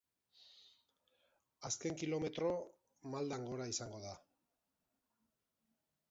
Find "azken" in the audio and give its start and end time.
1.67-1.99